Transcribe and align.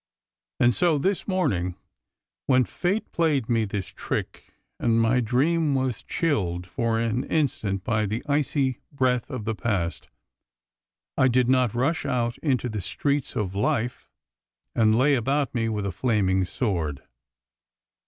And 0.59 0.73
so 0.73 0.97
this 0.97 1.27
morning, 1.27 1.75
when 2.47 2.63
Fate 2.63 3.11
played 3.11 3.47
me 3.47 3.65
this 3.65 3.89
trick 3.89 4.55
and 4.79 4.99
my 4.99 5.19
dream 5.19 5.75
was 5.75 6.01
chilled 6.01 6.65
for 6.65 6.99
an 6.99 7.23
instant 7.25 7.83
by 7.83 8.07
the 8.07 8.23
icy 8.27 8.79
breath 8.91 9.29
of 9.29 9.45
the 9.45 9.53
past, 9.53 10.09
I 11.19 11.27
did 11.27 11.47
not 11.47 11.75
rush 11.75 12.03
out 12.03 12.39
into 12.39 12.67
the 12.67 12.81
streets 12.81 13.35
of 13.35 13.53
life 13.53 14.09
and 14.73 14.95
lay 14.95 15.13
about 15.13 15.53
me 15.53 15.69
with 15.69 15.85
a 15.85 15.91
flaming 15.91 16.45
sword. 16.45 17.03